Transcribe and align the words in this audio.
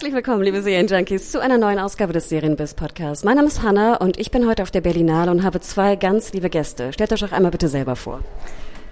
Herzlich 0.00 0.14
willkommen, 0.14 0.42
liebe 0.42 0.62
Serienjunkies, 0.62 1.30
zu 1.30 1.42
einer 1.42 1.58
neuen 1.58 1.78
Ausgabe 1.78 2.14
des 2.14 2.30
Serienbiz 2.30 2.72
Podcasts. 2.72 3.22
Mein 3.22 3.36
Name 3.36 3.48
ist 3.48 3.60
Hanna 3.60 3.96
und 3.96 4.18
ich 4.18 4.30
bin 4.30 4.48
heute 4.48 4.62
auf 4.62 4.70
der 4.70 4.80
Berlinale 4.80 5.30
und 5.30 5.42
habe 5.42 5.60
zwei 5.60 5.94
ganz 5.94 6.32
liebe 6.32 6.48
Gäste. 6.48 6.94
Stellt 6.94 7.12
euch 7.12 7.22
auch 7.22 7.32
einmal 7.32 7.50
bitte 7.50 7.68
selber 7.68 7.96
vor. 7.96 8.22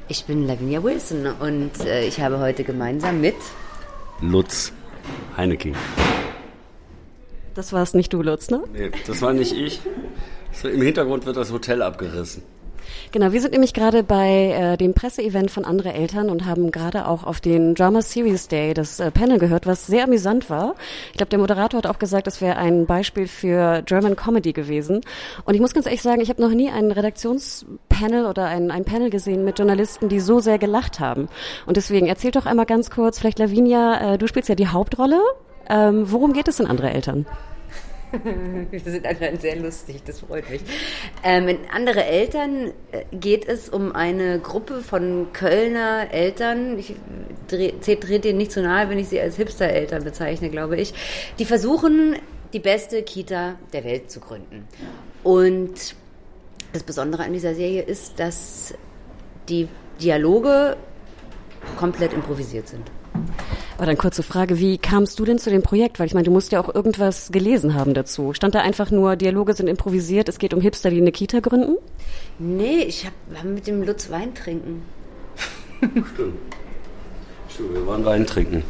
Ich 0.08 0.26
bin 0.26 0.46
Lavinia 0.46 0.82
Wilson 0.82 1.26
und 1.40 1.70
äh, 1.86 2.06
ich 2.06 2.20
habe 2.20 2.38
heute 2.40 2.62
gemeinsam 2.62 3.22
mit 3.22 3.36
Lutz 4.20 4.70
Heineking. 5.34 5.74
Das 7.54 7.72
war's 7.72 7.94
nicht 7.94 8.12
du, 8.12 8.20
Lutz, 8.20 8.50
ne? 8.50 8.64
Nee, 8.74 8.90
das 9.06 9.22
war 9.22 9.32
nicht 9.32 9.56
ich. 9.56 9.80
So, 10.52 10.68
Im 10.68 10.82
Hintergrund 10.82 11.24
wird 11.24 11.38
das 11.38 11.50
Hotel 11.50 11.80
abgerissen. 11.80 12.42
Genau, 13.12 13.32
wir 13.32 13.40
sind 13.40 13.52
nämlich 13.52 13.74
gerade 13.74 14.02
bei 14.02 14.50
äh, 14.50 14.76
dem 14.76 14.94
Presseevent 14.94 15.50
von 15.50 15.64
andere 15.64 15.92
Eltern 15.92 16.30
und 16.30 16.46
haben 16.46 16.70
gerade 16.70 17.06
auch 17.06 17.24
auf 17.24 17.40
den 17.40 17.74
Drama 17.74 18.02
Series 18.02 18.48
Day 18.48 18.74
das 18.74 19.00
äh, 19.00 19.10
Panel 19.10 19.38
gehört, 19.38 19.66
was 19.66 19.86
sehr 19.86 20.04
amüsant 20.04 20.50
war. 20.50 20.74
Ich 21.12 21.18
glaube, 21.18 21.30
der 21.30 21.38
Moderator 21.38 21.78
hat 21.78 21.86
auch 21.86 21.98
gesagt, 21.98 22.26
das 22.26 22.40
wäre 22.40 22.56
ein 22.56 22.86
Beispiel 22.86 23.26
für 23.26 23.82
German 23.82 24.16
Comedy 24.16 24.52
gewesen. 24.52 25.00
Und 25.44 25.54
ich 25.54 25.60
muss 25.60 25.74
ganz 25.74 25.86
ehrlich 25.86 26.02
sagen, 26.02 26.20
ich 26.20 26.28
habe 26.28 26.42
noch 26.42 26.50
nie 26.50 26.70
ein 26.70 26.90
Redaktionspanel 26.90 28.26
oder 28.26 28.46
ein, 28.46 28.70
ein 28.70 28.84
Panel 28.84 29.10
gesehen 29.10 29.44
mit 29.44 29.58
Journalisten, 29.58 30.08
die 30.08 30.20
so 30.20 30.40
sehr 30.40 30.58
gelacht 30.58 31.00
haben. 31.00 31.28
Und 31.66 31.76
deswegen 31.76 32.06
erzähl 32.06 32.30
doch 32.30 32.46
einmal 32.46 32.66
ganz 32.66 32.90
kurz, 32.90 33.18
vielleicht 33.18 33.38
Lavinia, 33.38 34.14
äh, 34.14 34.18
du 34.18 34.26
spielst 34.26 34.48
ja 34.48 34.54
die 34.54 34.68
Hauptrolle. 34.68 35.20
Ähm, 35.70 36.10
worum 36.10 36.32
geht 36.32 36.48
es 36.48 36.60
in 36.60 36.66
andere 36.66 36.90
Eltern? 36.90 37.26
Wir 38.70 38.80
sind 38.80 39.06
anscheinend 39.06 39.40
sehr 39.40 39.56
lustig, 39.56 40.02
das 40.04 40.20
freut 40.20 40.48
mich. 40.50 40.62
Ähm, 41.22 41.48
in 41.48 41.58
andere 41.72 42.04
Eltern 42.04 42.72
äh, 42.92 43.04
geht 43.12 43.46
es 43.46 43.68
um 43.68 43.94
eine 43.94 44.38
Gruppe 44.38 44.80
von 44.80 45.28
Kölner 45.32 46.08
Eltern. 46.10 46.78
Ich 46.78 46.94
trete 47.48 48.20
denen 48.20 48.38
nicht 48.38 48.52
zu 48.52 48.62
nahe, 48.62 48.88
wenn 48.88 48.98
ich 48.98 49.08
sie 49.08 49.20
als 49.20 49.36
Hipster-Eltern 49.36 50.04
bezeichne, 50.04 50.50
glaube 50.50 50.76
ich. 50.76 50.94
Die 51.38 51.44
versuchen, 51.44 52.16
die 52.52 52.60
beste 52.60 53.02
Kita 53.02 53.56
der 53.72 53.84
Welt 53.84 54.10
zu 54.10 54.20
gründen. 54.20 54.66
Und 55.22 55.94
das 56.72 56.82
Besondere 56.82 57.24
an 57.24 57.32
dieser 57.32 57.54
Serie 57.54 57.82
ist, 57.82 58.18
dass 58.20 58.74
die 59.48 59.68
Dialoge 60.00 60.76
komplett 61.76 62.12
improvisiert 62.12 62.68
sind. 62.68 62.90
Aber 63.78 63.86
dann 63.86 63.96
kurze 63.96 64.24
Frage, 64.24 64.58
wie 64.58 64.76
kamst 64.76 65.20
du 65.20 65.24
denn 65.24 65.38
zu 65.38 65.50
dem 65.50 65.62
Projekt? 65.62 66.00
Weil 66.00 66.08
ich 66.08 66.14
meine, 66.14 66.24
du 66.24 66.32
musst 66.32 66.50
ja 66.50 66.60
auch 66.60 66.74
irgendwas 66.74 67.30
gelesen 67.30 67.74
haben 67.74 67.94
dazu. 67.94 68.32
Stand 68.32 68.56
da 68.56 68.60
einfach 68.60 68.90
nur, 68.90 69.14
Dialoge 69.14 69.54
sind 69.54 69.68
improvisiert, 69.68 70.28
es 70.28 70.40
geht 70.40 70.52
um 70.52 70.60
Hipster, 70.60 70.90
die 70.90 70.96
eine 70.96 71.12
Kita 71.12 71.38
gründen? 71.38 71.76
Nee, 72.40 72.82
ich 72.82 73.06
hab, 73.06 73.12
wir 73.30 73.38
haben 73.38 73.54
mit 73.54 73.68
dem 73.68 73.84
Lutz 73.84 74.10
Wein 74.10 74.34
trinken. 74.34 74.82
Stimmt. 75.78 76.34
Stimmt, 77.48 77.74
wir 77.74 77.86
waren 77.86 78.04
Wein 78.04 78.26
trinken. 78.26 78.64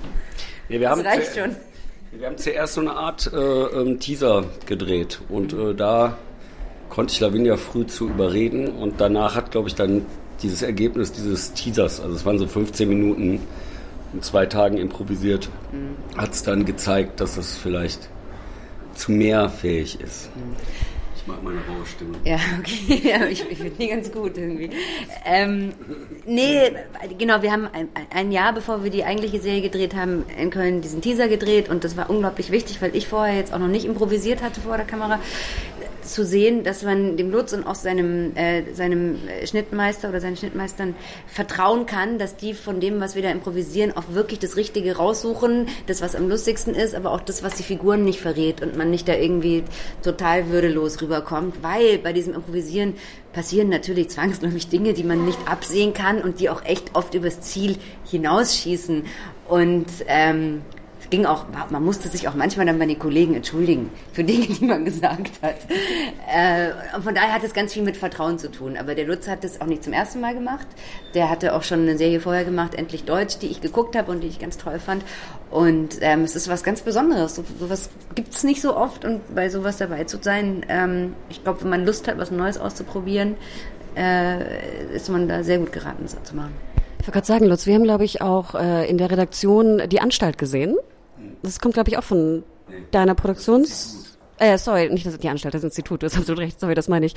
Nee, 0.69 0.78
wir 0.78 0.91
Das 0.91 0.98
haben 0.98 1.06
reicht 1.06 1.34
schon. 1.34 1.56
Wir 2.12 2.27
haben 2.27 2.37
zuerst 2.37 2.75
so 2.75 2.83
eine 2.83 2.93
Art 2.93 3.33
äh, 3.33 3.39
ähm, 3.39 4.00
Teaser 4.00 4.44
gedreht 4.66 5.21
und 5.31 5.54
äh, 5.54 5.75
da 5.75 6.19
konnte 6.91 7.15
ich 7.15 7.21
Lavinia 7.21 7.56
früh 7.56 7.87
zu 7.87 8.09
überreden 8.10 8.69
und 8.69 9.00
danach 9.00 9.37
hat, 9.37 9.53
glaube 9.53 9.69
ich, 9.69 9.75
dann 9.75 10.04
dieses 10.43 10.60
Ergebnis 10.60 11.12
dieses 11.12 11.54
Teasers, 11.54 11.99
also 12.00 12.15
es 12.15 12.27
waren 12.27 12.38
so 12.38 12.47
15 12.47 12.87
Minuten 12.88 13.41
in 14.13 14.23
zwei 14.23 14.47
Tagen 14.47 14.79
improvisiert, 14.79 15.51
hat 16.17 16.33
es 16.33 16.43
dann 16.43 16.65
gezeigt, 16.65 17.21
dass 17.21 17.37
es 17.37 17.57
vielleicht 17.57 18.09
zu 18.95 19.13
mehr 19.13 19.49
fähig 19.49 20.01
ist. 20.01 20.31
Ich 21.17 21.27
mag 21.27 21.43
meine 21.43 21.59
raue 21.69 21.85
Stimme. 21.85 22.17
Ja, 22.25 22.39
okay, 22.59 23.01
ja, 23.09 23.27
ich, 23.27 23.45
ich 23.51 23.59
finde 23.59 23.77
die 23.79 23.89
ganz 23.89 24.11
gut 24.11 24.37
irgendwie. 24.37 24.71
Ähm, 25.25 25.73
nee, 26.27 26.73
genau, 27.19 27.43
wir 27.43 27.53
haben 27.53 27.69
ein, 27.73 27.89
ein 28.11 28.33
Jahr, 28.33 28.53
bevor 28.53 28.83
wir 28.83 28.91
die 28.91 29.05
eigentliche 29.05 29.41
Serie 29.41 29.61
gedreht 29.61 29.95
haben, 29.95 30.25
in 30.41 30.51
Köln 30.51 30.81
diesen 30.81 31.01
Teaser 31.01 31.29
gedreht 31.29 31.69
und 31.69 31.85
das 31.85 31.97
war 31.97 32.09
unglaublich 32.11 32.51
wichtig, 32.51 32.81
weil 32.81 32.97
ich 32.97 33.09
vorher 33.09 33.37
jetzt 33.37 33.53
auch 33.53 33.59
noch 33.59 33.69
nicht 33.69 33.85
improvisiert 33.85 34.43
hatte 34.43 34.61
vor 34.61 34.77
der 34.77 34.87
Kamera, 34.87 35.21
zu 36.09 36.25
sehen, 36.25 36.65
dass 36.65 36.83
man 36.83 37.17
dem 37.17 37.31
Lutz 37.31 37.53
und 37.53 37.67
auch 37.67 37.75
seinem, 37.75 38.37
äh, 38.37 38.63
seinem 38.75 39.19
Schnittmeister 39.45 40.09
oder 40.09 40.21
seinen 40.21 40.37
Schnittmeistern 40.37 40.95
vertrauen 41.27 41.87
kann, 41.87 42.19
dass 42.19 42.37
die 42.37 42.55
von 42.55 42.81
dem, 42.81 43.01
was 43.01 43.15
wir 43.15 43.23
da 43.23 43.31
improvisieren, 43.31 43.97
auch 43.97 44.05
wirklich 44.13 44.39
das 44.39 44.57
Richtige 44.57 44.97
raussuchen, 44.97 45.69
das, 45.87 46.01
was 46.01 46.17
am 46.17 46.29
lustigsten 46.29 46.75
ist, 46.75 46.95
aber 46.95 47.13
auch 47.13 47.21
das, 47.21 47.43
was 47.43 47.55
die 47.55 47.63
Figuren 47.63 48.05
nicht 48.05 48.21
verrät 48.21 48.63
und 48.63 48.77
man 48.77 48.91
nicht 48.91 49.09
da 49.09 49.15
irgendwie 49.15 49.65
total 50.03 50.51
würdelos 50.51 51.01
rüberkommt, 51.01 51.63
weil 51.63 51.99
bei 51.99 52.13
diesem 52.13 52.35
Improvisieren 52.35 52.95
passieren 53.33 53.69
natürlich 53.69 54.09
zwangsläufig 54.09 54.69
Dinge, 54.69 54.95
die 54.95 55.05
man 55.05 55.25
nicht 55.25 55.39
absehen 55.47 55.93
kann 55.93 56.23
und 56.23 56.41
die 56.41 56.51
auch 56.51 56.65
echt 56.65 56.95
oft 56.95 57.15
übers 57.15 57.41
Ziel 57.41 57.77
hinausschießen. 58.11 59.05
Und 59.49 59.87
ähm, 60.07 60.63
ging 61.11 61.27
auch, 61.27 61.47
man 61.71 61.85
musste 61.85 62.09
sich 62.09 62.29
auch 62.29 62.35
manchmal 62.35 62.67
dann 62.67 62.79
bei 62.79 62.87
den 62.87 62.99
Kollegen 62.99 63.35
entschuldigen 63.35 63.91
für 64.13 64.25
Dinge, 64.25 64.47
die 64.47 64.65
man 64.65 64.85
gesagt 64.85 65.31
hat. 65.43 65.57
Äh, 66.33 67.01
von 67.01 67.15
daher 67.15 67.35
hat 67.35 67.45
es 67.45 67.55
ganz 67.55 67.73
viel 67.73 67.83
mit 67.83 67.97
Vertrauen 67.97 68.39
zu 68.39 68.51
tun. 68.51 68.77
Aber 68.77 68.95
der 68.95 69.07
Lutz 69.07 69.29
hat 69.29 69.45
das 69.45 69.61
auch 69.61 69.67
nicht 69.67 69.85
zum 69.85 69.93
ersten 69.93 70.21
Mal 70.21 70.35
gemacht. 70.35 70.67
Der 71.15 71.31
hatte 71.31 71.55
auch 71.55 71.63
schon 71.63 71.81
eine 71.81 71.97
Serie 71.97 72.21
vorher 72.21 72.45
gemacht, 72.45 72.75
Endlich 72.75 73.05
Deutsch, 73.05 73.39
die 73.39 73.47
ich 73.47 73.61
geguckt 73.61 73.97
habe 73.97 74.11
und 74.11 74.23
die 74.23 74.29
ich 74.29 74.39
ganz 74.39 74.59
toll 74.59 74.79
fand. 74.79 75.05
Und 75.51 75.99
ähm, 76.01 76.23
es 76.23 76.37
ist 76.37 76.49
was 76.49 76.63
ganz 76.63 76.83
Besonderes. 76.83 77.35
So, 77.35 77.45
sowas 77.59 77.91
gibt 78.15 78.35
es 78.35 78.45
nicht 78.45 78.61
so 78.61 78.77
oft 78.77 79.05
und 79.05 79.35
bei 79.35 79.49
sowas 79.49 79.79
dabei 79.79 80.05
zu 80.05 80.19
sein, 80.21 80.65
ähm, 80.69 81.15
ich 81.31 81.43
glaube, 81.43 81.63
wenn 81.63 81.71
man 81.71 81.87
Lust 81.87 82.07
hat, 82.09 82.19
was 82.19 82.31
Neues 82.31 82.59
auszuprobieren, 82.59 83.37
äh, 83.97 84.95
ist 84.95 85.09
man 85.09 85.29
da 85.29 85.43
sehr 85.43 85.59
gut 85.59 85.73
geraten, 85.73 86.03
das 86.03 86.23
zu 86.23 86.37
machen. 86.37 86.53
Ich 87.01 87.07
wollte 87.07 87.13
gerade 87.13 87.27
sagen, 87.27 87.47
Lutz, 87.47 87.67
wir 87.67 87.75
haben, 87.75 87.85
glaube 87.85 88.05
ich, 88.05 88.21
auch 88.21 88.55
äh, 88.55 88.89
in 88.89 88.99
der 88.99 89.11
Redaktion 89.11 89.83
die 89.89 90.01
Anstalt 90.01 90.37
gesehen. 90.37 90.77
Das 91.43 91.61
kommt, 91.61 91.75
glaube 91.75 91.91
ich, 91.91 91.99
auch 91.99 92.05
von 92.05 92.43
deiner 92.91 93.15
Produktions... 93.15 94.05
Äh, 94.41 94.56
sorry, 94.56 94.89
nicht 94.89 95.05
das, 95.05 95.19
die 95.19 95.29
Anstalt, 95.29 95.55
das 95.55 95.65
Institut, 95.65 96.01
du 96.01 96.06
hast 96.06 96.17
absolut 96.17 96.41
recht, 96.41 96.61
sorry, 96.61 96.77
das 96.77 96.87
meine 96.87 97.06
ich. 97.06 97.15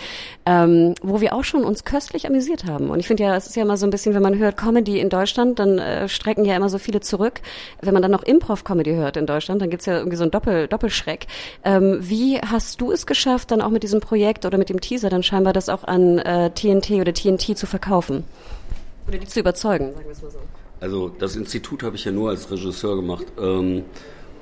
Ähm, 0.47 0.95
wo 1.03 1.21
wir 1.21 1.35
auch 1.35 1.43
schon 1.43 1.63
uns 1.63 1.83
köstlich 1.83 2.25
amüsiert 2.25 2.65
haben. 2.65 2.89
Und 2.89 2.99
ich 2.99 3.05
finde 3.05 3.21
ja, 3.23 3.35
es 3.35 3.45
ist 3.45 3.55
ja 3.55 3.61
immer 3.61 3.77
so 3.77 3.85
ein 3.85 3.91
bisschen, 3.91 4.15
wenn 4.15 4.23
man 4.23 4.39
hört 4.39 4.57
Comedy 4.57 4.99
in 4.99 5.09
Deutschland, 5.09 5.59
dann 5.59 5.77
äh, 5.77 6.09
strecken 6.09 6.45
ja 6.45 6.55
immer 6.55 6.69
so 6.69 6.79
viele 6.79 6.99
zurück. 6.99 7.41
Wenn 7.79 7.93
man 7.93 8.01
dann 8.01 8.09
noch 8.09 8.23
Improv-Comedy 8.23 8.95
hört 8.95 9.17
in 9.17 9.27
Deutschland, 9.27 9.61
dann 9.61 9.69
gibt's 9.69 9.85
ja 9.85 9.97
irgendwie 9.97 10.17
so 10.17 10.23
einen 10.23 10.31
Doppel, 10.31 10.67
Doppelschreck. 10.67 11.27
Ähm, 11.63 11.99
wie 12.01 12.39
hast 12.39 12.81
du 12.81 12.91
es 12.91 13.05
geschafft, 13.05 13.51
dann 13.51 13.61
auch 13.61 13.69
mit 13.69 13.83
diesem 13.83 13.99
Projekt 13.99 14.47
oder 14.47 14.57
mit 14.57 14.69
dem 14.69 14.81
Teaser 14.81 15.09
dann 15.09 15.21
scheinbar 15.21 15.53
das 15.53 15.69
auch 15.69 15.83
an 15.83 16.17
äh, 16.17 16.49
TNT 16.49 16.89
oder 16.91 17.13
TNT 17.13 17.55
zu 17.55 17.67
verkaufen? 17.67 18.23
Oder 19.07 19.19
die 19.19 19.27
zu 19.27 19.39
überzeugen, 19.39 19.93
sagen 19.93 20.05
wir 20.05 20.11
es 20.11 20.21
mal 20.23 20.31
so. 20.31 20.39
Also 20.81 21.09
das 21.09 21.35
Institut 21.37 21.83
habe 21.83 21.95
ich 21.95 22.03
ja 22.03 22.11
nur 22.11 22.31
als 22.31 22.51
Regisseur 22.51 22.97
gemacht. 22.97 23.25
Ähm, 23.39 23.83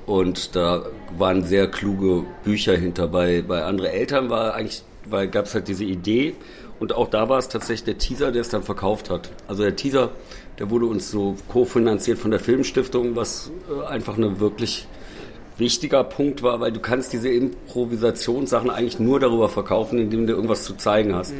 und 0.06 0.56
da 0.56 0.86
waren 1.16 1.44
sehr 1.44 1.70
kluge 1.70 2.24
Bücher 2.42 2.76
hinter. 2.76 3.06
Bei, 3.06 3.42
bei 3.42 3.62
andere 3.62 3.92
Eltern 3.92 4.30
war 4.30 4.54
eigentlich, 4.54 4.82
weil 5.08 5.28
gab 5.28 5.44
es 5.44 5.54
halt 5.54 5.68
diese 5.68 5.84
Idee 5.84 6.34
und 6.80 6.94
auch 6.94 7.08
da 7.08 7.28
war 7.28 7.38
es 7.38 7.48
tatsächlich 7.48 7.84
der 7.84 7.98
Teaser, 7.98 8.32
der 8.32 8.40
es 8.40 8.48
dann 8.48 8.62
verkauft 8.62 9.10
hat. 9.10 9.30
Also 9.46 9.62
der 9.62 9.76
Teaser, 9.76 10.10
der 10.58 10.70
wurde 10.70 10.86
uns 10.86 11.10
so 11.10 11.36
kofinanziert 11.48 12.18
von 12.18 12.30
der 12.30 12.40
Filmstiftung, 12.40 13.14
was 13.14 13.52
äh, 13.70 13.86
einfach 13.86 14.16
eine 14.16 14.40
wirklich 14.40 14.88
wichtiger 15.58 16.02
Punkt 16.04 16.42
war, 16.42 16.58
weil 16.58 16.72
du 16.72 16.80
kannst 16.80 17.12
diese 17.12 17.28
Improvisationssachen 17.28 18.70
eigentlich 18.70 18.98
nur 18.98 19.20
darüber 19.20 19.50
verkaufen, 19.50 19.98
indem 19.98 20.26
du 20.26 20.32
irgendwas 20.32 20.64
zu 20.64 20.74
zeigen 20.74 21.14
hast. 21.14 21.34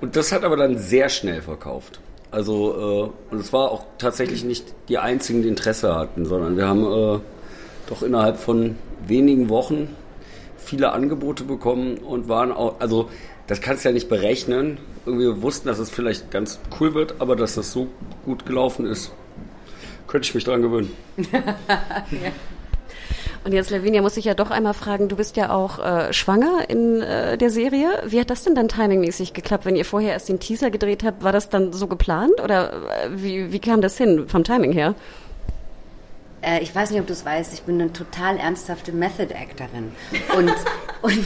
Und 0.00 0.16
das 0.16 0.32
hat 0.32 0.42
aber 0.42 0.56
dann 0.56 0.78
sehr 0.78 1.08
schnell 1.08 1.42
verkauft. 1.42 2.00
Also, 2.36 3.12
äh, 3.30 3.32
und 3.32 3.40
es 3.40 3.50
war 3.54 3.70
auch 3.70 3.86
tatsächlich 3.96 4.44
nicht 4.44 4.74
die 4.90 4.98
einzigen, 4.98 5.40
die 5.40 5.48
Interesse 5.48 5.94
hatten, 5.94 6.26
sondern 6.26 6.58
wir 6.58 6.68
haben 6.68 6.84
äh, 6.84 7.18
doch 7.88 8.02
innerhalb 8.02 8.36
von 8.36 8.76
wenigen 9.06 9.48
Wochen 9.48 9.96
viele 10.58 10.92
Angebote 10.92 11.44
bekommen 11.44 11.96
und 11.96 12.28
waren 12.28 12.52
auch, 12.52 12.78
also 12.78 13.08
das 13.46 13.62
kannst 13.62 13.84
du 13.84 13.88
ja 13.88 13.94
nicht 13.94 14.10
berechnen. 14.10 14.76
Irgendwie 15.06 15.28
wir 15.28 15.40
wussten, 15.40 15.66
dass 15.66 15.78
es 15.78 15.88
vielleicht 15.88 16.30
ganz 16.30 16.60
cool 16.78 16.92
wird, 16.92 17.14
aber 17.20 17.36
dass 17.36 17.54
das 17.54 17.72
so 17.72 17.86
gut 18.26 18.44
gelaufen 18.44 18.84
ist, 18.84 19.12
könnte 20.06 20.28
ich 20.28 20.34
mich 20.34 20.44
dran 20.44 20.60
gewöhnen. 20.60 20.90
Und 23.46 23.52
jetzt, 23.52 23.70
Lavinia, 23.70 24.02
muss 24.02 24.16
ich 24.16 24.24
ja 24.24 24.34
doch 24.34 24.50
einmal 24.50 24.74
fragen, 24.74 25.08
du 25.08 25.14
bist 25.14 25.36
ja 25.36 25.50
auch 25.50 25.78
äh, 25.78 26.12
schwanger 26.12 26.68
in 26.68 27.00
äh, 27.00 27.38
der 27.38 27.48
Serie. 27.48 28.02
Wie 28.04 28.18
hat 28.18 28.28
das 28.28 28.42
denn 28.42 28.56
dann 28.56 28.66
timingmäßig 28.66 29.34
geklappt? 29.34 29.64
Wenn 29.64 29.76
ihr 29.76 29.84
vorher 29.84 30.14
erst 30.14 30.28
den 30.28 30.40
Teaser 30.40 30.72
gedreht 30.72 31.04
habt, 31.04 31.22
war 31.22 31.30
das 31.30 31.48
dann 31.48 31.72
so 31.72 31.86
geplant 31.86 32.40
oder 32.42 32.72
äh, 32.72 33.08
wie, 33.10 33.52
wie 33.52 33.60
kam 33.60 33.82
das 33.82 33.96
hin 33.96 34.24
vom 34.26 34.42
Timing 34.42 34.72
her? 34.72 34.96
Äh, 36.42 36.60
ich 36.60 36.74
weiß 36.74 36.90
nicht, 36.90 36.98
ob 36.98 37.06
du 37.06 37.12
es 37.12 37.24
weißt, 37.24 37.54
ich 37.54 37.62
bin 37.62 37.80
eine 37.80 37.92
total 37.92 38.36
ernsthafte 38.36 38.90
Method-Actorin. 38.90 39.92
Und, 40.36 40.52
und 41.02 41.24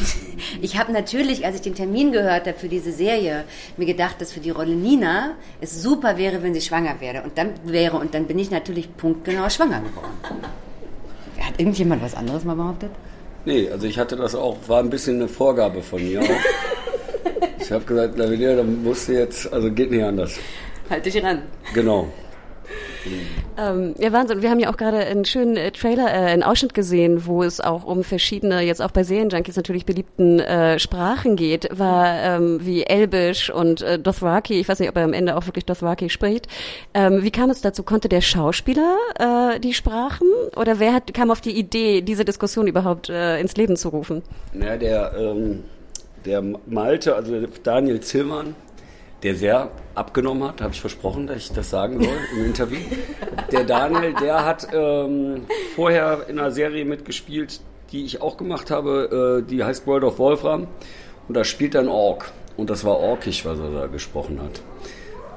ich 0.61 0.78
habe 0.78 0.93
natürlich, 0.93 1.46
als 1.46 1.56
ich 1.56 1.62
den 1.62 1.75
Termin 1.75 2.12
gehört 2.12 2.46
habe 2.46 2.58
für 2.58 2.69
diese 2.69 2.93
Serie, 2.93 3.44
mir 3.78 3.87
gedacht, 3.87 4.20
dass 4.20 4.31
für 4.31 4.40
die 4.40 4.50
Rolle 4.50 4.75
Nina 4.75 5.37
es 5.62 5.82
super 5.82 6.19
wäre, 6.19 6.43
wenn 6.43 6.52
sie 6.52 6.61
schwanger 6.61 7.00
wäre. 7.00 7.22
Und 7.22 7.38
dann 7.38 7.55
wäre, 7.64 7.96
und 7.96 8.12
dann 8.12 8.26
bin 8.26 8.38
ich 8.38 8.50
natürlich 8.50 8.94
punktgenau 8.94 9.49
schwanger 9.49 9.81
geworden. 9.81 10.44
Hat 11.50 11.58
irgendjemand 11.58 12.00
was 12.00 12.14
anderes 12.14 12.44
mal 12.44 12.55
behauptet? 12.55 12.93
Nee, 13.44 13.69
also 13.70 13.85
ich 13.88 13.99
hatte 13.99 14.14
das 14.14 14.37
auch, 14.37 14.56
war 14.69 14.79
ein 14.79 14.88
bisschen 14.88 15.17
eine 15.17 15.26
Vorgabe 15.26 15.82
von 15.82 16.00
mir 16.00 16.20
ich 17.58 17.73
habe 17.73 17.85
gesagt, 17.85 18.17
Lavinia, 18.17 18.55
da 18.55 18.62
musst 18.62 19.08
du 19.08 19.14
jetzt, 19.14 19.52
also 19.52 19.69
geht 19.73 19.91
nicht 19.91 20.05
anders. 20.05 20.38
Halt 20.88 21.05
dich 21.05 21.20
ran. 21.20 21.43
Genau. 21.75 22.06
Ähm, 23.61 23.95
ja, 23.99 24.12
Wahnsinn. 24.12 24.43
Wir 24.43 24.51
haben 24.51 24.59
ja 24.59 24.71
auch 24.71 24.77
gerade 24.77 24.99
einen 24.99 25.25
schönen 25.25 25.57
äh, 25.57 25.71
Trailer, 25.71 26.07
äh, 26.07 26.31
einen 26.31 26.43
Ausschnitt 26.43 26.73
gesehen, 26.73 27.27
wo 27.27 27.43
es 27.43 27.61
auch 27.61 27.85
um 27.85 28.05
verschiedene, 28.05 28.62
jetzt 28.62 28.81
auch 28.81 28.91
bei 28.91 29.03
Serienjunkies 29.03 29.57
natürlich 29.57 29.85
beliebten 29.85 30.41
äh, 30.41 30.79
Sprachen 30.79 31.37
geht, 31.37 31.69
war 31.73 32.07
ähm, 32.07 32.61
wie 32.65 32.85
Elbisch 32.85 33.51
und 33.51 33.83
äh, 33.83 33.99
Dothraki. 33.99 34.59
Ich 34.59 34.69
weiß 34.69 34.79
nicht, 34.79 34.89
ob 34.89 34.97
er 34.97 35.05
am 35.05 35.12
Ende 35.12 35.37
auch 35.37 35.47
wirklich 35.47 35.67
Dothraki 35.67 36.09
spricht. 36.09 36.47
Ähm, 36.95 37.23
wie 37.23 37.31
kam 37.31 37.51
es 37.51 37.61
dazu? 37.61 37.83
Konnte 37.83 38.09
der 38.09 38.23
Schauspieler 38.23 38.97
äh, 39.19 39.61
die 39.61 39.75
Sprachen 39.75 40.29
oder 40.56 40.79
wer 40.79 40.95
hat, 40.95 41.13
kam 41.13 41.31
auf 41.31 41.41
die 41.41 41.59
Idee, 41.59 42.01
diese 42.01 42.25
Diskussion 42.25 42.67
überhaupt 42.67 43.11
äh, 43.11 43.39
ins 43.41 43.56
Leben 43.56 43.77
zu 43.77 43.91
rufen? 43.91 44.23
Ja, 44.59 44.77
der, 44.77 45.13
ähm, 45.19 45.65
der 46.25 46.43
Malte, 46.67 47.15
also 47.15 47.47
Daniel 47.63 48.01
Zillmann, 48.01 48.55
der 49.22 49.34
sehr 49.34 49.70
abgenommen 49.94 50.49
hat, 50.49 50.61
habe 50.61 50.72
ich 50.72 50.81
versprochen, 50.81 51.26
dass 51.26 51.37
ich 51.38 51.52
das 51.52 51.70
sagen 51.70 52.02
soll 52.02 52.17
im 52.34 52.46
Interview. 52.46 52.78
Der 53.52 53.64
Daniel, 53.64 54.14
der 54.14 54.44
hat 54.44 54.69
ähm, 54.72 55.43
vorher 55.75 56.26
in 56.28 56.38
einer 56.38 56.50
Serie 56.50 56.84
mitgespielt, 56.84 57.61
die 57.93 58.05
ich 58.05 58.22
auch 58.22 58.37
gemacht 58.37 58.70
habe, 58.70 59.43
äh, 59.44 59.49
die 59.49 59.62
heißt 59.62 59.87
World 59.87 60.05
of 60.05 60.19
Wolfram. 60.19 60.69
Und 61.28 61.34
da 61.34 61.44
spielt 61.44 61.75
er 61.75 61.82
ein 61.82 61.88
Ork. 61.88 62.32
Und 62.56 62.70
das 62.70 62.84
war 62.84 62.99
orkisch, 62.99 63.44
was 63.44 63.58
er 63.58 63.70
da 63.70 63.87
gesprochen 63.87 64.40
hat. 64.43 64.62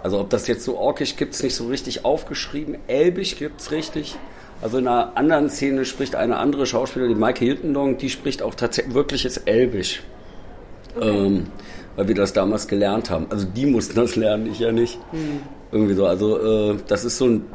Also 0.01 0.19
ob 0.19 0.29
das 0.29 0.47
jetzt 0.47 0.65
so 0.65 0.77
orkisch 0.77 1.15
gibt 1.15 1.33
es 1.33 1.43
nicht 1.43 1.55
so 1.55 1.67
richtig 1.67 2.03
aufgeschrieben. 2.03 2.77
Elbisch 2.87 3.37
gibt 3.37 3.61
es 3.61 3.71
richtig. 3.71 4.17
Also 4.61 4.77
in 4.77 4.87
einer 4.87 5.17
anderen 5.17 5.49
Szene 5.49 5.85
spricht 5.85 6.15
eine 6.15 6.37
andere 6.37 6.65
Schauspielerin, 6.65 7.13
die 7.13 7.19
Maike 7.19 7.43
Hiltendong, 7.43 7.97
die 7.97 8.09
spricht 8.09 8.41
auch 8.41 8.55
tatsächlich 8.55 8.93
wirkliches 8.93 9.37
Elbisch. 9.37 10.03
Okay. 10.95 11.25
Ähm, 11.25 11.47
weil 11.95 12.07
wir 12.07 12.15
das 12.15 12.33
damals 12.33 12.67
gelernt 12.67 13.09
haben. 13.09 13.27
Also 13.29 13.45
die 13.45 13.65
mussten 13.65 13.95
das 13.95 14.15
lernen, 14.15 14.47
ich 14.47 14.59
ja 14.59 14.71
nicht. 14.71 14.99
Mhm. 15.11 15.41
Irgendwie 15.71 15.93
so. 15.93 16.05
Also 16.05 16.71
äh, 16.71 16.77
das 16.87 17.05
ist 17.05 17.17
so 17.17 17.25
ein 17.25 17.45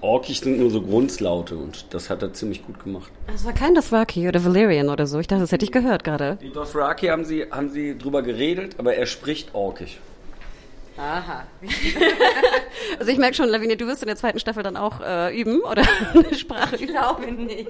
Orkisch 0.00 0.40
sind 0.40 0.58
nur 0.58 0.70
so 0.70 0.80
Grundlaute 0.80 1.54
und 1.56 1.92
das 1.92 2.08
hat 2.08 2.22
er 2.22 2.32
ziemlich 2.32 2.64
gut 2.64 2.82
gemacht. 2.82 3.12
Das 3.30 3.44
war 3.44 3.52
kein 3.52 3.74
Dothraki 3.74 4.26
oder 4.26 4.42
Valerian 4.42 4.88
oder 4.88 5.06
so. 5.06 5.18
Ich 5.18 5.26
dachte, 5.26 5.42
das 5.42 5.52
hätte 5.52 5.66
ich 5.66 5.72
gehört 5.72 6.02
gerade. 6.02 6.38
Die 6.40 6.50
Dothraki 6.50 7.08
haben 7.08 7.26
sie, 7.26 7.44
haben 7.50 7.68
sie 7.68 7.96
drüber 7.98 8.22
geredet, 8.22 8.76
aber 8.78 8.94
er 8.94 9.04
spricht 9.04 9.54
Orkisch. 9.54 9.98
Aha. 10.96 11.44
also 12.98 13.12
ich 13.12 13.18
merke 13.18 13.34
schon, 13.34 13.48
Lavinia, 13.48 13.76
du 13.76 13.86
wirst 13.86 14.02
in 14.02 14.06
der 14.06 14.16
zweiten 14.16 14.38
Staffel 14.38 14.62
dann 14.62 14.78
auch 14.78 15.00
äh, 15.00 15.38
üben 15.38 15.60
oder 15.60 15.82
eine 16.14 16.34
Sprache 16.34 16.76
üben. 16.76 16.84
Ich 16.84 16.90
glaube 16.90 17.32
nicht. 17.32 17.68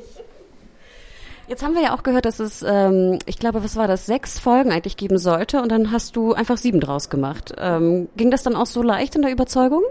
Jetzt 1.50 1.64
haben 1.64 1.74
wir 1.74 1.82
ja 1.82 1.96
auch 1.96 2.04
gehört, 2.04 2.26
dass 2.26 2.38
es, 2.38 2.62
ähm, 2.64 3.18
ich 3.26 3.36
glaube, 3.36 3.64
was 3.64 3.74
war 3.74 3.88
das, 3.88 4.06
sechs 4.06 4.38
Folgen 4.38 4.70
eigentlich 4.70 4.96
geben 4.96 5.18
sollte 5.18 5.60
und 5.60 5.72
dann 5.72 5.90
hast 5.90 6.14
du 6.14 6.32
einfach 6.32 6.56
sieben 6.56 6.78
draus 6.78 7.10
gemacht. 7.10 7.52
Ähm, 7.58 8.08
ging 8.16 8.30
das 8.30 8.44
dann 8.44 8.54
auch 8.54 8.66
so 8.66 8.84
leicht 8.84 9.16
in 9.16 9.22
der 9.22 9.32
Überzeugung? 9.32 9.82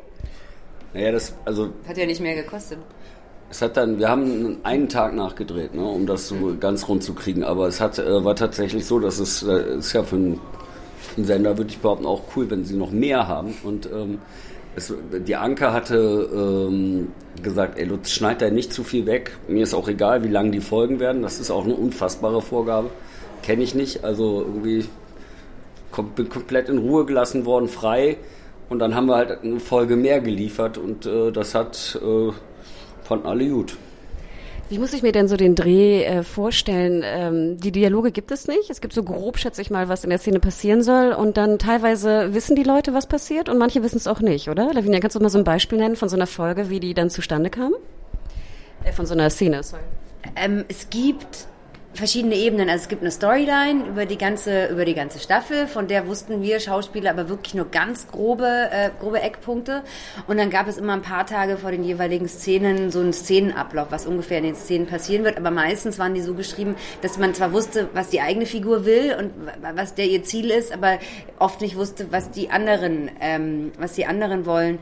Naja, 0.93 1.11
das, 1.11 1.35
also. 1.43 1.71
Hat 1.85 1.97
ja 1.97 2.05
nicht 2.05 2.21
mehr 2.21 2.41
gekostet. 2.41 2.77
Es 3.49 3.61
hat 3.61 3.75
dann, 3.75 3.99
wir 3.99 4.07
haben 4.07 4.59
einen 4.63 4.87
Tag 4.87 5.13
nachgedreht, 5.13 5.75
ne, 5.75 5.83
um 5.83 6.07
das 6.07 6.29
so 6.29 6.55
ganz 6.57 6.87
rund 6.87 7.03
zu 7.03 7.13
kriegen. 7.13 7.43
Aber 7.43 7.67
es 7.67 7.81
hat, 7.81 7.99
äh, 7.99 8.23
war 8.23 8.37
tatsächlich 8.37 8.85
so, 8.85 8.97
dass 8.99 9.19
es 9.19 9.43
äh, 9.43 9.79
ist 9.79 9.91
ja 9.91 10.03
für 10.03 10.15
einen, 10.15 10.39
einen 11.17 11.25
Sender, 11.25 11.57
würde 11.57 11.71
ich 11.71 11.79
behaupten, 11.79 12.05
auch 12.05 12.21
cool, 12.37 12.49
wenn 12.49 12.63
sie 12.63 12.77
noch 12.77 12.91
mehr 12.91 13.27
haben. 13.27 13.53
Und 13.65 13.85
ähm, 13.87 14.19
es, 14.79 14.93
die 15.27 15.35
Anke 15.35 15.71
hatte 15.71 16.29
ähm, 16.33 17.09
gesagt, 17.43 17.77
ey, 17.77 17.85
Lutz, 17.85 18.11
schneid 18.11 18.41
da 18.41 18.49
nicht 18.49 18.73
zu 18.73 18.83
viel 18.83 19.05
weg. 19.05 19.37
Mir 19.47 19.63
ist 19.63 19.73
auch 19.73 19.87
egal, 19.87 20.23
wie 20.23 20.27
lang 20.27 20.51
die 20.51 20.61
Folgen 20.61 20.99
werden. 20.99 21.21
Das 21.21 21.39
ist 21.39 21.51
auch 21.51 21.65
eine 21.65 21.75
unfassbare 21.75 22.41
Vorgabe. 22.41 22.89
Kenne 23.43 23.63
ich 23.63 23.75
nicht. 23.75 24.03
Also 24.03 24.41
irgendwie 24.41 24.85
kom 25.91 26.09
bin 26.11 26.29
komplett 26.29 26.69
in 26.69 26.77
Ruhe 26.77 27.05
gelassen 27.05 27.45
worden, 27.45 27.67
frei. 27.67 28.17
Und 28.69 28.79
dann 28.79 28.95
haben 28.95 29.07
wir 29.07 29.15
halt 29.15 29.43
eine 29.43 29.59
Folge 29.59 29.95
mehr 29.95 30.21
geliefert 30.21 30.77
und 30.77 31.05
äh, 31.05 31.31
das 31.31 31.55
hat 31.55 31.99
äh, 32.01 32.31
fanden 33.03 33.25
alle 33.25 33.47
gut. 33.47 33.77
Wie 34.69 34.77
muss 34.77 34.93
ich 34.93 35.01
mir 35.01 35.11
denn 35.11 35.27
so 35.27 35.35
den 35.35 35.55
Dreh 35.55 36.03
äh, 36.03 36.21
vorstellen? 36.21 37.01
Ähm, 37.03 37.59
die 37.59 37.71
Dialoge 37.71 38.11
gibt 38.11 38.29
es 38.29 38.47
nicht. 38.47 38.69
Es 38.69 38.81
gibt 38.81 38.93
so 38.93 39.01
grob, 39.01 39.39
schätze 39.39 39.63
ich 39.63 39.71
mal, 39.71 39.89
was 39.89 40.03
in 40.03 40.11
der 40.11 40.19
Szene 40.19 40.39
passieren 40.39 40.83
soll. 40.83 41.11
Und 41.11 41.37
dann 41.37 41.57
teilweise 41.57 42.35
wissen 42.35 42.55
die 42.55 42.61
Leute, 42.61 42.93
was 42.93 43.07
passiert 43.07 43.49
und 43.49 43.57
manche 43.57 43.81
wissen 43.81 43.97
es 43.97 44.05
auch 44.05 44.19
nicht, 44.19 44.47
oder? 44.47 44.71
Lavinia, 44.71 44.99
kannst 44.99 45.15
du 45.15 45.19
mal 45.19 45.29
so 45.29 45.39
ein 45.39 45.43
Beispiel 45.43 45.79
nennen 45.79 45.95
von 45.95 46.07
so 46.07 46.15
einer 46.15 46.27
Folge, 46.27 46.69
wie 46.69 46.79
die 46.79 46.93
dann 46.93 47.09
zustande 47.09 47.49
kam? 47.49 47.73
Äh, 48.83 48.91
von 48.91 49.07
so 49.07 49.15
einer 49.15 49.31
Szene, 49.31 49.63
sorry. 49.63 49.81
Ähm, 50.35 50.65
es 50.67 50.91
gibt 50.91 51.47
verschiedene 51.93 52.35
Ebenen. 52.35 52.69
Also 52.69 52.83
es 52.83 52.87
gibt 52.87 53.01
eine 53.01 53.11
Storyline 53.11 53.87
über 53.87 54.05
die 54.05 54.17
ganze 54.17 54.67
über 54.67 54.85
die 54.85 54.93
ganze 54.93 55.19
Staffel, 55.19 55.67
von 55.67 55.87
der 55.87 56.07
wussten 56.07 56.41
wir 56.41 56.59
Schauspieler 56.59 57.09
aber 57.09 57.29
wirklich 57.29 57.55
nur 57.55 57.65
ganz 57.65 58.07
grobe 58.07 58.69
äh, 58.71 58.89
grobe 58.99 59.21
Eckpunkte. 59.21 59.83
Und 60.27 60.37
dann 60.37 60.49
gab 60.49 60.67
es 60.67 60.77
immer 60.77 60.93
ein 60.93 61.01
paar 61.01 61.25
Tage 61.25 61.57
vor 61.57 61.71
den 61.71 61.83
jeweiligen 61.83 62.27
Szenen 62.27 62.91
so 62.91 62.99
einen 62.99 63.13
Szenenablauf, 63.13 63.87
was 63.91 64.05
ungefähr 64.05 64.37
in 64.37 64.45
den 64.45 64.55
Szenen 64.55 64.85
passieren 64.85 65.23
wird. 65.23 65.37
Aber 65.37 65.51
meistens 65.51 65.97
waren 65.99 66.13
die 66.13 66.21
so 66.21 66.35
geschrieben, 66.35 66.75
dass 67.01 67.17
man 67.17 67.33
zwar 67.33 67.53
wusste, 67.53 67.89
was 67.93 68.09
die 68.09 68.21
eigene 68.21 68.45
Figur 68.45 68.85
will 68.85 69.15
und 69.17 69.31
was 69.75 69.95
der 69.95 70.05
ihr 70.05 70.23
Ziel 70.23 70.51
ist, 70.51 70.71
aber 70.71 70.99
oft 71.39 71.61
nicht 71.61 71.75
wusste, 71.75 72.11
was 72.11 72.31
die 72.31 72.49
anderen 72.49 73.09
ähm, 73.19 73.71
was 73.77 73.93
die 73.93 74.05
anderen 74.05 74.45
wollen 74.45 74.79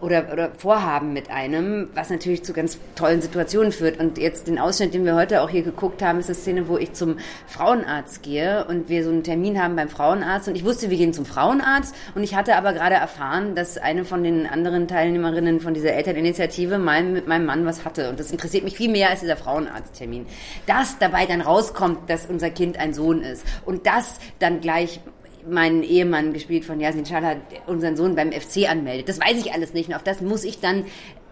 oder, 0.00 0.32
oder 0.32 0.50
vorhaben 0.56 1.12
mit 1.12 1.30
einem, 1.30 1.88
was 1.94 2.10
natürlich 2.10 2.42
zu 2.42 2.52
ganz 2.52 2.78
tollen 2.94 3.20
Situationen 3.22 3.72
führt. 3.72 3.98
Und 3.98 4.18
jetzt 4.18 4.46
den 4.46 4.58
Ausschnitt, 4.58 4.94
den 4.94 5.04
wir 5.04 5.14
heute 5.14 5.42
auch 5.42 5.50
hier 5.50 5.62
geguckt 5.62 6.02
haben, 6.02 6.18
ist 6.18 6.28
eine 6.28 6.34
Szene, 6.34 6.68
wo 6.68 6.78
ich 6.78 6.92
zum 6.92 7.18
Frauenarzt 7.46 8.22
gehe 8.22 8.64
und 8.66 8.88
wir 8.88 9.04
so 9.04 9.10
einen 9.10 9.24
Termin 9.24 9.62
haben 9.62 9.76
beim 9.76 9.88
Frauenarzt 9.88 10.48
und 10.48 10.54
ich 10.54 10.64
wusste, 10.64 10.90
wir 10.90 10.96
gehen 10.96 11.12
zum 11.12 11.24
Frauenarzt 11.26 11.94
und 12.14 12.22
ich 12.22 12.34
hatte 12.34 12.56
aber 12.56 12.72
gerade 12.72 12.94
erfahren, 12.94 13.54
dass 13.54 13.78
eine 13.78 14.04
von 14.04 14.22
den 14.22 14.46
anderen 14.46 14.88
Teilnehmerinnen 14.88 15.60
von 15.60 15.74
dieser 15.74 15.92
Elterninitiative 15.92 16.78
mal 16.78 17.02
mit 17.02 17.28
meinem 17.28 17.46
Mann 17.46 17.66
was 17.66 17.84
hatte 17.84 18.10
und 18.10 18.20
das 18.20 18.30
interessiert 18.30 18.64
mich 18.64 18.76
viel 18.76 18.90
mehr 18.90 19.10
als 19.10 19.20
dieser 19.20 19.36
Frauenarzttermin. 19.36 20.26
Dass 20.66 20.98
dabei 20.98 21.26
dann 21.26 21.40
rauskommt, 21.40 22.08
dass 22.08 22.26
unser 22.26 22.50
Kind 22.50 22.78
ein 22.78 22.94
Sohn 22.94 23.22
ist 23.22 23.44
und 23.64 23.86
das 23.86 24.18
dann 24.38 24.60
gleich 24.60 25.00
meinen 25.48 25.82
Ehemann 25.82 26.32
gespielt 26.32 26.64
von 26.64 26.80
Yasin 26.80 27.06
Schala 27.06 27.36
unseren 27.66 27.96
Sohn 27.96 28.14
beim 28.14 28.32
FC 28.32 28.68
anmeldet. 28.70 29.08
Das 29.08 29.20
weiß 29.20 29.38
ich 29.38 29.52
alles 29.52 29.72
nicht 29.74 29.88
und 29.88 29.94
auf 29.94 30.02
das 30.02 30.20
muss 30.20 30.44
ich 30.44 30.60
dann 30.60 30.84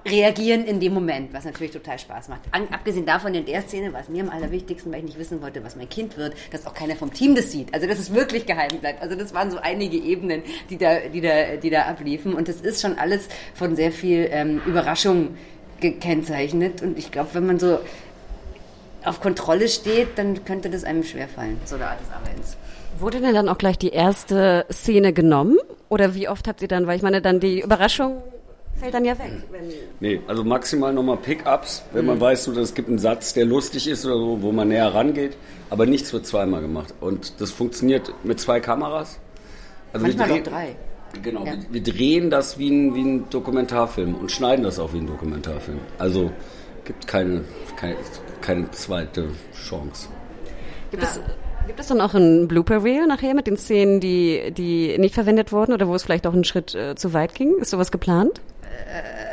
reagieren 0.07 0.65
in 0.65 0.81
dem 0.81 0.95
Moment, 0.95 1.33
was 1.33 1.45
natürlich 1.45 1.73
total 1.73 1.99
Spaß 1.99 2.29
macht. 2.29 2.43
An, 2.53 2.69
abgesehen 2.71 3.07
davon 3.07 3.35
in 3.35 3.45
der 3.45 3.63
Szene 3.63 3.93
war 3.93 4.01
es 4.01 4.09
mir 4.09 4.23
am 4.23 4.31
allerwichtigsten, 4.31 4.93
weil 4.93 5.01
ich 5.01 5.07
nicht 5.07 5.19
wissen 5.19 5.43
wollte, 5.43 5.63
was 5.65 5.77
mein 5.77 5.89
Kind 5.89 6.17
wird, 6.17 6.35
dass 6.51 6.67
auch 6.67 6.75
keiner 6.75 6.97
vom 6.97 7.13
Team 7.13 7.35
das 7.35 7.53
sieht. 7.53 7.75
Also 7.75 7.87
dass 7.87 7.99
es 7.99 8.15
wirklich 8.15 8.47
geheim 8.47 8.71
bleibt. 8.81 9.03
Also 9.03 9.17
das 9.17 9.35
waren 9.35 9.51
so 9.51 9.59
einige 9.59 9.97
Ebenen, 9.97 10.43
die 10.71 10.79
da, 10.79 11.01
die 11.01 11.21
da, 11.21 11.57
die 11.57 11.71
da 11.71 11.83
abliefen 11.83 12.35
und 12.35 12.49
das 12.49 12.61
ist 12.61 12.81
schon 12.81 12.99
alles 12.99 13.29
von 13.55 13.77
sehr 13.77 13.93
viel 13.93 14.29
ähm, 14.31 14.61
Überraschung 14.67 15.37
gekennzeichnet 15.81 16.83
und 16.83 16.99
ich 16.99 17.13
glaube, 17.13 17.31
wenn 17.35 17.47
man 17.47 17.59
so 17.59 17.79
auf 19.05 19.21
Kontrolle 19.21 19.69
steht, 19.69 20.17
dann 20.17 20.45
könnte 20.45 20.71
das 20.71 20.85
einem 20.85 21.03
schwerfallen, 21.03 21.59
so 21.65 21.77
der 21.77 21.91
Art 21.91 22.01
des 22.01 22.11
Arbeitens. 22.11 22.57
Wurde 22.99 23.21
denn 23.21 23.35
dann 23.35 23.49
auch 23.49 23.59
gleich 23.59 23.79
die 23.79 23.91
erste 23.91 24.67
Szene 24.73 25.13
genommen? 25.13 25.59
Oder 25.89 26.15
wie 26.15 26.29
oft 26.29 26.49
habt 26.49 26.63
ihr 26.63 26.69
dann, 26.69 26.87
weil 26.87 26.97
ich 26.97 27.03
meine, 27.03 27.23
dann 27.23 27.41
die 27.41 27.61
Überraschung 27.61 28.23
fällt 28.79 28.95
dann 28.95 29.05
ja 29.05 29.19
weg. 29.19 29.33
nee, 30.01 30.21
also 30.27 30.45
maximal 30.45 30.93
nochmal 30.93 31.17
Pickups, 31.17 31.83
wenn 31.93 32.03
mhm. 32.03 32.07
man 32.09 32.21
weiß, 32.21 32.45
so, 32.45 32.53
dass 32.53 32.65
es 32.65 32.75
gibt 32.75 32.89
einen 32.89 32.99
Satz, 32.99 33.35
der 33.35 33.45
lustig 33.45 33.89
ist 33.89 34.07
oder 34.07 34.17
so, 34.17 34.39
wo 34.41 34.53
man 34.53 34.69
näher 34.69 34.95
rangeht. 34.95 35.37
Aber 35.71 35.85
nichts 35.87 36.13
wird 36.13 36.27
zweimal 36.27 36.61
gemacht. 36.61 36.95
Und 37.01 37.41
das 37.41 37.51
funktioniert 37.51 38.13
mit 38.25 38.41
zwei 38.41 38.61
Kameras. 38.61 39.19
Also 39.93 40.07
Manchmal 40.07 40.33
auch 40.33 40.43
drei. 40.43 40.77
Genau, 41.23 41.45
ja. 41.45 41.53
wir, 41.53 41.59
wir, 41.71 41.83
drehen 41.83 42.31
das 42.31 42.59
wie 42.59 42.71
ein, 42.71 42.95
wie 42.95 43.03
ein 43.03 43.31
Dokumentarfilm 43.31 44.15
und 44.15 44.31
schneiden 44.31 44.65
das 44.65 44.79
auch 44.79 44.93
wie 44.93 44.99
ein 44.99 45.07
Dokumentarfilm. 45.07 45.79
Also 45.99 46.31
gibt 46.89 47.07
keine, 47.07 47.45
keine, 47.77 47.97
keine 48.41 48.71
zweite 48.71 49.29
Chance. 49.55 50.09
Gibt 50.91 51.03
ja. 51.03 51.09
es 51.09 51.21
Gibt 51.67 51.81
es 51.81 51.89
dann 51.89 52.01
auch 52.01 52.15
ein 52.15 52.49
Blooper 52.49 52.83
Reel 52.83 53.07
nachher 53.07 53.35
mit 53.35 53.47
den 53.47 53.59
Szenen, 53.59 54.01
die, 54.01 54.55
die 54.57 54.97
nicht 54.97 55.15
verwendet 55.15 55.53
wurden 55.53 55.75
oder 55.75 55.87
wo 55.87 55.95
es 55.95 56.03
vielleicht 56.03 56.27
auch 56.27 56.33
einen 56.33 56.45
Schritt 56.45 56.75
äh, 56.75 56.95
zu 56.95 57.13
weit 57.13 57.35
ging? 57.35 57.59
Ist 57.59 57.69
sowas 57.69 57.93
geplant? 57.93 58.41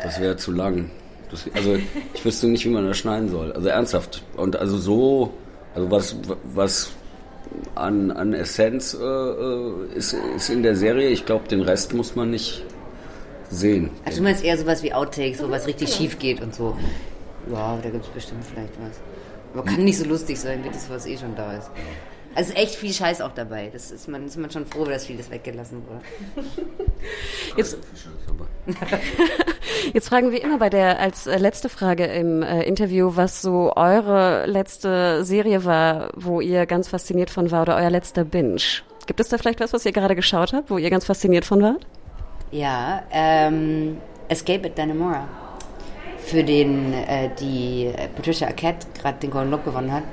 Das 0.03 0.19
wäre 0.19 0.35
zu 0.35 0.51
lang. 0.51 0.91
Das, 1.31 1.45
also 1.53 1.77
ich 2.13 2.25
wüsste 2.25 2.47
nicht, 2.47 2.65
wie 2.65 2.71
man 2.71 2.85
das 2.85 2.97
schneiden 2.97 3.29
soll. 3.29 3.53
Also 3.53 3.69
ernsthaft. 3.69 4.21
Und 4.35 4.57
also 4.57 4.77
so, 4.77 5.33
also 5.75 5.91
was, 5.91 6.17
was 6.43 6.91
an, 7.75 8.11
an 8.11 8.33
Essenz 8.33 8.93
äh, 8.93 9.05
äh 9.05 9.95
ist, 9.95 10.13
ist 10.35 10.49
in 10.49 10.61
der 10.61 10.75
Serie. 10.75 11.07
Ich 11.07 11.25
glaube, 11.25 11.47
den 11.47 11.61
Rest 11.61 11.93
muss 11.93 12.17
man 12.17 12.31
nicht 12.31 12.65
sehen. 13.49 13.91
Also 14.03 14.17
du 14.17 14.23
meinst 14.23 14.43
eher 14.43 14.57
sowas 14.57 14.83
wie 14.83 14.91
Outtakes, 14.91 15.41
wo 15.41 15.49
was 15.49 15.67
richtig 15.67 15.93
schief 15.93 16.19
geht 16.19 16.41
und 16.41 16.53
so. 16.53 16.75
Ja, 17.51 17.77
da 17.81 17.89
gibt 17.89 18.05
es 18.05 18.11
bestimmt 18.11 18.43
vielleicht 18.43 18.73
was. 18.81 18.99
Aber 19.53 19.63
kann 19.63 19.83
nicht 19.83 19.97
so 19.97 20.05
lustig 20.05 20.39
sein, 20.39 20.63
wie 20.63 20.69
das, 20.69 20.89
was 20.89 21.05
eh 21.05 21.17
schon 21.17 21.35
da 21.35 21.53
ist. 21.53 21.71
Also 22.35 22.51
ist 22.51 22.59
echt 22.59 22.75
viel 22.75 22.91
Scheiß 22.91 23.21
auch 23.21 23.31
dabei. 23.31 23.69
Das 23.71 23.91
ist 23.91 24.09
man, 24.09 24.25
ist 24.25 24.35
man 24.37 24.51
schon 24.51 24.65
froh, 24.65 24.83
dass 24.83 25.05
vieles 25.05 25.31
weggelassen 25.31 25.81
wurde. 25.87 26.01
Jetzt, 27.57 27.77
Jetzt 29.93 30.09
fragen 30.09 30.31
wir 30.31 30.43
immer 30.43 30.57
bei 30.57 30.69
der 30.69 30.99
als 30.99 31.27
äh, 31.27 31.37
letzte 31.37 31.69
Frage 31.69 32.05
im 32.05 32.43
äh, 32.43 32.63
Interview, 32.63 33.11
was 33.15 33.41
so 33.41 33.71
eure 33.75 34.45
letzte 34.47 35.23
Serie 35.23 35.63
war, 35.63 36.09
wo 36.15 36.41
ihr 36.41 36.65
ganz 36.65 36.89
fasziniert 36.89 37.29
von 37.29 37.51
war 37.51 37.61
oder 37.61 37.77
euer 37.77 37.89
letzter 37.89 38.25
Binge. 38.25 38.61
Gibt 39.05 39.21
es 39.21 39.29
da 39.29 39.37
vielleicht 39.37 39.61
was, 39.61 39.71
was 39.71 39.85
ihr 39.85 39.93
gerade 39.93 40.15
geschaut 40.15 40.51
habt, 40.51 40.69
wo 40.69 40.77
ihr 40.77 40.89
ganz 40.89 41.05
fasziniert 41.05 41.45
von 41.45 41.61
wart? 41.61 41.87
Ja, 42.51 43.03
ähm, 43.11 43.97
Escape 44.27 44.67
at 44.67 44.77
Dannemora. 44.77 45.25
Für 46.25 46.43
den 46.43 46.93
äh, 46.93 47.29
die 47.39 47.91
Patricia 48.15 48.47
Arquette 48.47 48.87
gerade 48.99 49.19
den 49.19 49.31
Golden 49.31 49.49
Globe 49.49 49.63
gewonnen 49.63 49.91
hat 49.91 50.03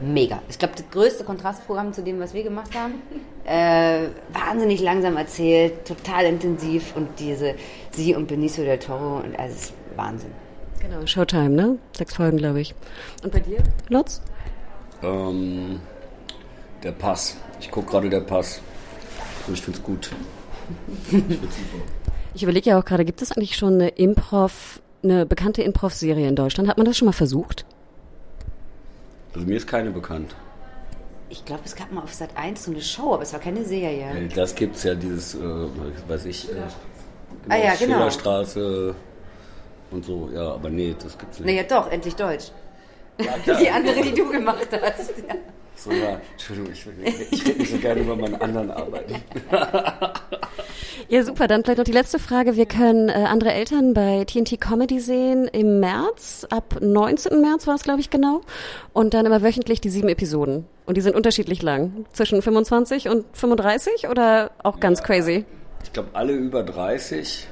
mega. 0.00 0.42
Ich 0.48 0.58
glaube, 0.58 0.74
das 0.76 0.84
größte 0.90 1.24
Kontrastprogramm 1.24 1.92
zu 1.92 2.02
dem, 2.02 2.20
was 2.20 2.34
wir 2.34 2.42
gemacht 2.42 2.74
haben. 2.74 2.94
Äh, 3.48 4.08
wahnsinnig 4.32 4.80
langsam 4.80 5.16
erzählt, 5.16 5.84
total 5.84 6.24
intensiv 6.24 6.96
und 6.96 7.08
diese, 7.20 7.54
sie 7.92 8.12
und 8.12 8.26
Benicio 8.26 8.64
del 8.64 8.80
Toro 8.80 9.18
und 9.18 9.38
also 9.38 9.54
es 9.54 9.62
ist 9.66 9.72
Wahnsinn. 9.94 10.32
Genau, 10.80 11.06
Showtime, 11.06 11.50
ne? 11.50 11.78
Sechs 11.96 12.16
Folgen, 12.16 12.38
glaube 12.38 12.60
ich. 12.60 12.74
Und 13.22 13.32
bei 13.32 13.38
dir, 13.38 13.58
Lutz? 13.88 14.20
Ähm, 15.00 15.78
der 16.82 16.90
Pass. 16.90 17.36
Ich 17.60 17.70
gucke 17.70 17.88
gerade 17.88 18.10
der 18.10 18.22
Pass. 18.22 18.60
Und 19.46 19.54
ich 19.54 19.62
finde 19.62 19.78
es 19.78 19.84
gut. 19.84 20.10
ich 21.12 21.22
Ich 22.34 22.42
überlege 22.42 22.70
ja 22.70 22.80
auch 22.80 22.84
gerade, 22.84 23.04
gibt 23.04 23.22
es 23.22 23.30
eigentlich 23.30 23.54
schon 23.54 23.74
eine 23.74 23.90
Improv, 23.90 24.82
eine 25.02 25.26
bekannte 25.26 25.62
Improv-Serie 25.62 26.28
in 26.28 26.36
Deutschland? 26.36 26.68
Hat 26.68 26.76
man 26.76 26.86
das 26.86 26.96
schon 26.96 27.06
mal 27.06 27.12
versucht? 27.12 27.64
Also 29.34 29.46
mir 29.46 29.56
ist 29.56 29.66
keine 29.66 29.90
bekannt. 29.90 30.34
Ich 31.28 31.44
glaube, 31.44 31.62
es 31.64 31.74
gab 31.74 31.92
mal 31.92 32.02
auf 32.02 32.14
Sat 32.14 32.30
1 32.36 32.64
so 32.64 32.70
eine 32.70 32.80
Show, 32.80 33.14
aber 33.14 33.22
es 33.22 33.32
war 33.32 33.40
keine 33.40 33.64
Serie. 33.64 33.98
Ja, 33.98 34.28
das 34.34 34.54
gibt 34.54 34.76
es 34.76 34.84
ja, 34.84 34.94
dieses, 34.94 35.34
äh, 35.34 35.38
weiß 36.08 36.24
ich, 36.26 36.48
äh, 36.48 36.54
genau, 36.54 36.66
ah, 37.48 37.56
ja, 37.56 37.74
genau. 37.74 37.96
Schillerstraße 37.96 38.94
und 39.90 40.04
so, 40.04 40.30
ja, 40.32 40.52
aber 40.52 40.70
nee, 40.70 40.94
das 41.02 41.18
gibt's 41.18 41.40
nicht. 41.40 41.46
Naja, 41.46 41.64
doch, 41.64 41.90
endlich 41.90 42.14
Deutsch. 42.14 42.52
Ja, 43.18 43.56
die 43.60 43.68
andere, 43.68 44.02
die 44.02 44.14
du 44.14 44.30
gemacht 44.30 44.68
hast. 44.72 45.14
Ja. 45.28 45.34
So, 45.74 45.92
ja, 45.92 46.20
Entschuldigung, 46.32 46.72
ich, 46.72 46.86
ich 47.30 47.46
rede 47.46 47.58
nicht 47.58 47.70
so 47.70 47.78
gerne 47.78 48.00
über 48.00 48.16
meine 48.16 48.40
anderen 48.40 48.70
Arbeiten. 48.70 49.16
Ja, 51.08 51.22
super. 51.22 51.46
Dann 51.46 51.62
vielleicht 51.62 51.78
noch 51.78 51.84
die 51.84 51.92
letzte 51.92 52.18
Frage. 52.18 52.56
Wir 52.56 52.66
können 52.66 53.08
äh, 53.08 53.12
andere 53.12 53.52
Eltern 53.52 53.94
bei 53.94 54.24
TNT 54.24 54.60
Comedy 54.60 54.98
sehen 54.98 55.46
im 55.46 55.78
März. 55.78 56.46
Ab 56.50 56.78
19. 56.80 57.40
März 57.40 57.66
war 57.66 57.76
es, 57.76 57.84
glaube 57.84 58.00
ich, 58.00 58.10
genau. 58.10 58.40
Und 58.92 59.14
dann 59.14 59.24
immer 59.24 59.42
wöchentlich 59.42 59.80
die 59.80 59.88
sieben 59.88 60.08
Episoden. 60.08 60.66
Und 60.84 60.96
die 60.96 61.00
sind 61.00 61.14
unterschiedlich 61.14 61.62
lang. 61.62 62.06
Zwischen 62.12 62.42
25 62.42 63.08
und 63.08 63.24
35 63.32 64.08
oder 64.08 64.50
auch 64.62 64.80
ganz 64.80 64.98
ja, 65.00 65.06
crazy? 65.06 65.44
Ich 65.84 65.92
glaube, 65.92 66.08
alle 66.12 66.32
über 66.32 66.64
30 66.64 67.46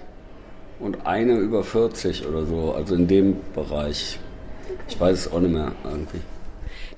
und 0.80 1.06
eine 1.06 1.36
über 1.36 1.62
40 1.62 2.26
oder 2.26 2.46
so. 2.46 2.72
Also 2.72 2.96
in 2.96 3.06
dem 3.06 3.36
Bereich. 3.54 4.18
Ich 4.88 4.98
weiß 4.98 5.26
es 5.26 5.32
auch 5.32 5.40
nicht 5.40 5.52
mehr 5.52 5.72
irgendwie. 5.84 6.20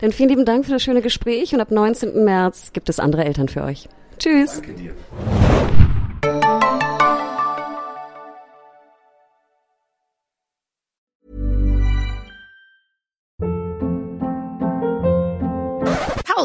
Dann 0.01 0.13
vielen 0.13 0.31
lieben 0.31 0.45
Dank 0.45 0.65
für 0.65 0.73
das 0.73 0.83
schöne 0.83 1.03
Gespräch 1.03 1.55
und 1.55 1.61
ab 1.61 1.71
19. 1.71 2.25
März 2.25 2.73
gibt 2.73 2.89
es 2.89 2.99
andere 2.99 3.25
Eltern 3.25 3.49
für 3.49 3.63
euch. 3.63 3.89
Tschüss. 4.19 4.63
Danke 4.63 4.73
dir. 4.73 4.93